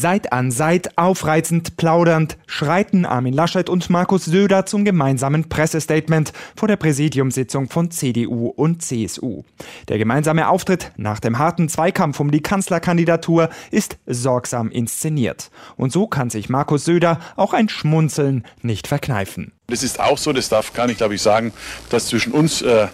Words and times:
Seit 0.00 0.32
an 0.32 0.52
Seit 0.52 0.96
aufreizend 0.96 1.76
plaudernd 1.76 2.38
schreiten 2.46 3.04
Armin 3.04 3.34
Laschet 3.34 3.68
und 3.68 3.90
Markus 3.90 4.26
Söder 4.26 4.64
zum 4.64 4.84
gemeinsamen 4.84 5.48
Pressestatement 5.48 6.32
vor 6.54 6.68
der 6.68 6.76
Präsidiumssitzung 6.76 7.68
von 7.68 7.90
CDU 7.90 8.46
und 8.46 8.80
CSU. 8.80 9.42
Der 9.88 9.98
gemeinsame 9.98 10.48
Auftritt 10.48 10.92
nach 10.96 11.18
dem 11.18 11.38
harten 11.40 11.68
Zweikampf 11.68 12.20
um 12.20 12.30
die 12.30 12.42
Kanzlerkandidatur 12.42 13.48
ist 13.72 13.98
sorgsam 14.06 14.70
inszeniert. 14.70 15.50
Und 15.76 15.90
so 15.90 16.06
kann 16.06 16.30
sich 16.30 16.48
Markus 16.48 16.84
Söder 16.84 17.18
auch 17.34 17.52
ein 17.52 17.68
Schmunzeln 17.68 18.44
nicht 18.62 18.86
verkneifen. 18.86 19.57
Es 19.70 19.82
ist 19.82 20.00
auch 20.00 20.16
so, 20.16 20.32
das 20.32 20.48
darf 20.48 20.72
kann 20.72 20.88
ich 20.88 20.96
glaube 20.96 21.16
ich 21.16 21.20
sagen, 21.20 21.52
dass 21.90 22.06
zwischen 22.06 22.32
uns 22.32 22.62
äh, 22.62 22.88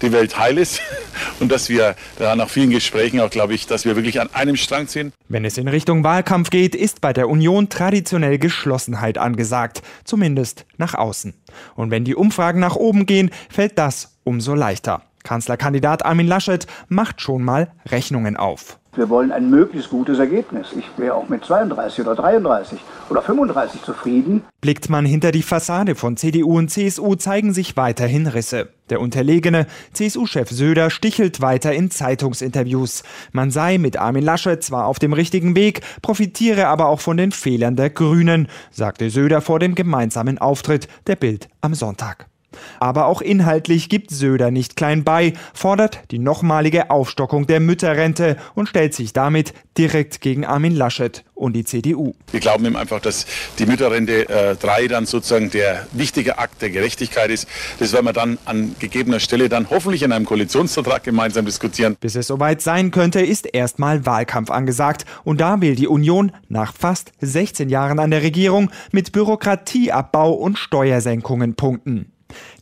die 0.00 0.12
Welt 0.12 0.38
heil 0.38 0.58
ist 0.58 0.80
und 1.40 1.50
dass 1.50 1.68
wir 1.68 1.96
da 2.20 2.36
nach 2.36 2.48
vielen 2.48 2.70
Gesprächen 2.70 3.18
auch 3.18 3.30
glaube 3.30 3.52
ich, 3.52 3.66
dass 3.66 3.84
wir 3.84 3.96
wirklich 3.96 4.20
an 4.20 4.32
einem 4.32 4.54
Strang 4.54 4.86
ziehen. 4.86 5.12
Wenn 5.28 5.44
es 5.44 5.58
in 5.58 5.66
Richtung 5.66 6.04
Wahlkampf 6.04 6.50
geht, 6.50 6.76
ist 6.76 7.00
bei 7.00 7.12
der 7.12 7.28
Union 7.28 7.68
traditionell 7.68 8.38
Geschlossenheit 8.38 9.18
angesagt, 9.18 9.82
zumindest 10.04 10.66
nach 10.78 10.94
außen. 10.94 11.34
Und 11.74 11.90
wenn 11.90 12.04
die 12.04 12.14
Umfragen 12.14 12.60
nach 12.60 12.76
oben 12.76 13.06
gehen, 13.06 13.32
fällt 13.48 13.76
das 13.76 14.16
umso 14.22 14.54
leichter. 14.54 15.02
Kanzlerkandidat 15.22 16.04
Armin 16.04 16.26
Laschet 16.26 16.66
macht 16.88 17.20
schon 17.20 17.42
mal 17.42 17.70
Rechnungen 17.90 18.36
auf. 18.36 18.80
Wir 18.96 19.08
wollen 19.08 19.30
ein 19.30 19.50
möglichst 19.50 19.90
gutes 19.90 20.18
Ergebnis. 20.18 20.72
Ich 20.76 20.84
wäre 20.96 21.14
auch 21.14 21.28
mit 21.28 21.44
32 21.44 22.04
oder 22.04 22.16
33 22.16 22.80
oder 23.08 23.22
35 23.22 23.82
zufrieden. 23.82 24.42
Blickt 24.60 24.90
man 24.90 25.04
hinter 25.04 25.30
die 25.30 25.42
Fassade 25.42 25.94
von 25.94 26.16
CDU 26.16 26.58
und 26.58 26.70
CSU, 26.70 27.14
zeigen 27.14 27.52
sich 27.52 27.76
weiterhin 27.76 28.26
Risse. 28.26 28.70
Der 28.90 29.00
unterlegene 29.00 29.66
CSU-Chef 29.92 30.50
Söder 30.50 30.90
stichelt 30.90 31.40
weiter 31.40 31.72
in 31.72 31.92
Zeitungsinterviews. 31.92 33.04
Man 33.30 33.52
sei 33.52 33.78
mit 33.78 33.96
Armin 33.96 34.24
Laschet 34.24 34.62
zwar 34.62 34.86
auf 34.86 34.98
dem 34.98 35.12
richtigen 35.12 35.54
Weg, 35.54 35.82
profitiere 36.02 36.66
aber 36.66 36.88
auch 36.88 37.00
von 37.00 37.16
den 37.16 37.30
Fehlern 37.30 37.76
der 37.76 37.90
Grünen, 37.90 38.48
sagte 38.72 39.08
Söder 39.10 39.40
vor 39.40 39.60
dem 39.60 39.76
gemeinsamen 39.76 40.38
Auftritt 40.38 40.88
der 41.06 41.14
Bild 41.14 41.48
am 41.60 41.74
Sonntag. 41.74 42.29
Aber 42.78 43.06
auch 43.06 43.20
inhaltlich 43.20 43.88
gibt 43.88 44.10
Söder 44.10 44.50
nicht 44.50 44.76
klein 44.76 45.04
bei, 45.04 45.34
fordert 45.54 46.00
die 46.10 46.18
nochmalige 46.18 46.90
Aufstockung 46.90 47.46
der 47.46 47.60
Mütterrente 47.60 48.36
und 48.54 48.68
stellt 48.68 48.94
sich 48.94 49.12
damit 49.12 49.54
direkt 49.76 50.20
gegen 50.20 50.44
Armin 50.44 50.74
Laschet 50.74 51.24
und 51.34 51.54
die 51.54 51.64
CDU. 51.64 52.12
Wir 52.30 52.40
glauben 52.40 52.66
ihm 52.66 52.76
einfach, 52.76 53.00
dass 53.00 53.26
die 53.58 53.66
Mütterrente 53.66 54.28
äh, 54.28 54.56
3 54.56 54.88
dann 54.88 55.06
sozusagen 55.06 55.50
der 55.50 55.86
wichtige 55.92 56.38
Akt 56.38 56.60
der 56.60 56.70
Gerechtigkeit 56.70 57.30
ist. 57.30 57.48
Das 57.78 57.92
werden 57.92 58.04
wir 58.04 58.12
dann 58.12 58.38
an 58.44 58.76
gegebener 58.78 59.20
Stelle 59.20 59.48
dann 59.48 59.70
hoffentlich 59.70 60.02
in 60.02 60.12
einem 60.12 60.26
Koalitionsvertrag 60.26 61.02
gemeinsam 61.02 61.46
diskutieren. 61.46 61.96
Bis 61.98 62.14
es 62.14 62.26
soweit 62.26 62.60
sein 62.60 62.90
könnte, 62.90 63.20
ist 63.20 63.46
erstmal 63.46 64.04
Wahlkampf 64.04 64.50
angesagt. 64.50 65.06
Und 65.24 65.40
da 65.40 65.60
will 65.60 65.74
die 65.76 65.88
Union 65.88 66.32
nach 66.48 66.74
fast 66.74 67.12
16 67.20 67.70
Jahren 67.70 67.98
an 67.98 68.10
der 68.10 68.22
Regierung 68.22 68.70
mit 68.92 69.12
Bürokratieabbau 69.12 70.32
und 70.32 70.58
Steuersenkungen 70.58 71.54
punkten. 71.54 72.12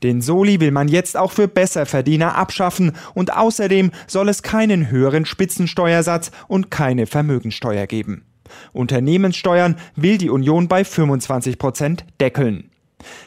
Den 0.03 0.21
Soli 0.21 0.61
will 0.61 0.71
man 0.71 0.89
jetzt 0.89 1.17
auch 1.17 1.33
für 1.33 1.49
Besserverdiener 1.49 2.37
abschaffen 2.37 2.93
und 3.15 3.35
außerdem 3.35 3.91
soll 4.07 4.29
es 4.29 4.43
keinen 4.43 4.91
höheren 4.91 5.27
Spitzensteuersatz 5.27 6.31
und 6.47 6.71
keine 6.71 7.07
Vermögensteuer 7.07 7.87
geben. 7.87 8.25
Unternehmenssteuern 8.73 9.77
will 9.97 10.19
die 10.19 10.31
Union 10.31 10.69
bei 10.69 10.85
25 10.85 11.59
Prozent 11.59 12.05
deckeln. 12.21 12.71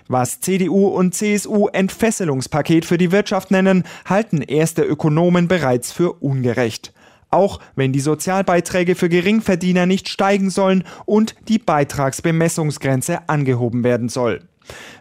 Was 0.08 0.42
CDU 0.42 0.88
und 0.88 1.16
CSU 1.16 1.68
Entfesselungspaket 1.68 2.86
für 2.86 2.98
die 2.98 3.12
Wirtschaft 3.12 3.52
nennen, 3.52 3.84
halten 4.06 4.42
erste 4.42 4.84
Ökonomen 4.84 5.48
bereits 5.48 5.92
für 5.92 6.14
ungerecht. 6.14 6.94
Auch 7.30 7.62
wenn 7.76 7.94
die 7.94 8.02
Sozialbeiträge 8.02 8.96
für 8.96 9.08
Geringverdiener 9.08 9.86
nicht 9.86 10.10
steigen 10.10 10.50
sollen 10.50 10.84
und 11.06 11.36
die 11.48 11.60
Beitragsbemessungsgrenze 11.60 13.30
angehoben 13.30 13.86
werden 13.86 14.10
soll. 14.10 14.42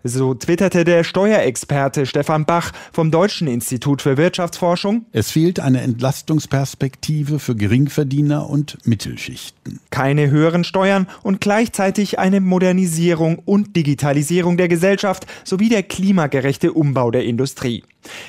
So 0.02 0.34
twitterte 0.34 0.84
der 0.84 1.04
Steuerexperte 1.04 2.06
Stefan 2.06 2.46
Bach 2.46 2.72
vom 2.92 3.10
Deutschen 3.10 3.48
Institut 3.48 4.02
für 4.02 4.16
Wirtschaftsforschung. 4.16 5.04
Es 5.12 5.30
fehlt 5.30 5.60
eine 5.60 5.82
Entlastungsperspektive 5.82 7.38
für 7.38 7.54
Geringverdiener 7.54 8.48
und 8.48 8.78
Mittelschichten. 8.86 9.80
Keine 9.90 10.30
höheren 10.30 10.64
Steuern 10.64 11.06
und 11.22 11.40
gleichzeitig 11.40 12.18
eine 12.18 12.40
Modernisierung 12.40 13.38
und 13.38 13.76
Digitalisierung 13.76 14.56
der 14.56 14.68
Gesellschaft 14.68 15.26
sowie 15.44 15.68
der 15.68 15.82
klimagerechte 15.82 16.72
Umbau 16.72 17.10
der 17.10 17.24
Industrie. 17.24 17.84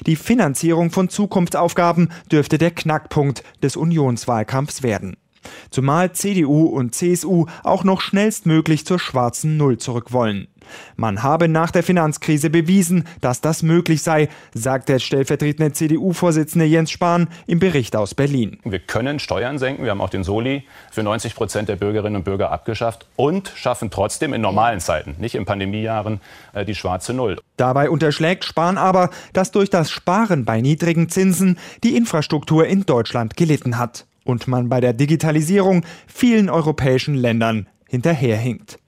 Die 0.05 0.15
Finanzierung 0.17 0.91
von 0.91 1.09
Zukunftsaufgaben 1.09 2.09
dürfte 2.31 2.57
der 2.57 2.71
Knackpunkt 2.71 3.43
des 3.63 3.75
Unionswahlkampfs 3.77 4.83
werden. 4.83 5.15
Zumal 5.69 6.11
CDU 6.11 6.65
und 6.65 6.95
CSU 6.95 7.45
auch 7.63 7.83
noch 7.83 8.01
schnellstmöglich 8.01 8.85
zur 8.85 8.99
schwarzen 8.99 9.57
Null 9.57 9.77
zurück 9.77 10.11
wollen. 10.11 10.47
Man 10.95 11.23
habe 11.23 11.47
nach 11.47 11.71
der 11.71 11.83
Finanzkrise 11.83 12.49
bewiesen, 12.49 13.05
dass 13.19 13.41
das 13.41 13.63
möglich 13.63 14.03
sei, 14.03 14.29
sagt 14.53 14.89
der 14.89 14.99
stellvertretende 14.99 15.73
CDU-Vorsitzende 15.73 16.65
Jens 16.65 16.91
Spahn 16.91 17.27
im 17.47 17.59
Bericht 17.59 17.95
aus 17.95 18.15
Berlin. 18.15 18.59
Wir 18.63 18.79
können 18.79 19.19
Steuern 19.19 19.57
senken. 19.57 19.83
Wir 19.83 19.91
haben 19.91 20.01
auch 20.01 20.09
den 20.09 20.23
Soli 20.23 20.63
für 20.91 21.03
90 21.03 21.35
Prozent 21.35 21.69
der 21.69 21.75
Bürgerinnen 21.75 22.17
und 22.17 22.23
Bürger 22.23 22.51
abgeschafft 22.51 23.07
und 23.15 23.51
schaffen 23.55 23.89
trotzdem 23.89 24.33
in 24.33 24.41
normalen 24.41 24.79
Zeiten, 24.79 25.15
nicht 25.19 25.35
in 25.35 25.45
Pandemiejahren, 25.45 26.21
äh, 26.53 26.65
die 26.65 26.75
schwarze 26.75 27.13
Null. 27.13 27.37
Dabei 27.57 27.89
unterschlägt 27.89 28.43
Spahn 28.45 28.77
aber, 28.77 29.09
dass 29.33 29.51
durch 29.51 29.69
das 29.69 29.91
Sparen 29.91 30.45
bei 30.45 30.61
niedrigen 30.61 31.09
Zinsen 31.09 31.57
die 31.83 31.95
Infrastruktur 31.95 32.65
in 32.65 32.85
Deutschland 32.85 33.37
gelitten 33.37 33.77
hat 33.77 34.05
und 34.23 34.47
man 34.47 34.69
bei 34.69 34.79
der 34.79 34.93
Digitalisierung 34.93 35.85
vielen 36.07 36.49
europäischen 36.49 37.15
Ländern 37.15 37.67
hinterherhinkt. 37.87 38.79